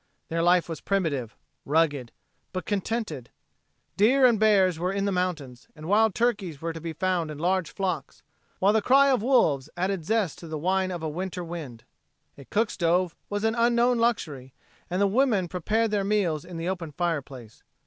[0.29, 2.11] Their life was primitive, rugged,
[2.53, 3.29] but contented.
[3.97, 7.37] Deer and bears were in the mountains, and wild turkeys were to be found in
[7.37, 8.23] large flocks,
[8.57, 11.83] while the cry of wolves added zest to the whine of a winter wind.
[12.35, 14.55] A cook stove was an unknown luxury,
[14.89, 17.61] and the women prepared their meals in the open fireplace.